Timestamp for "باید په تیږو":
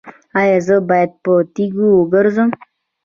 0.89-1.87